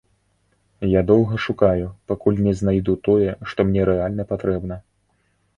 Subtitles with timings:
[0.93, 4.75] Я доўга шукаю, пакуль не знайду тое, што мне рэальна патрэбна.